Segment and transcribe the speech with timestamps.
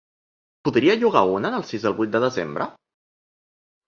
[0.69, 2.67] Podria llogar una del sis al vuit de desembre?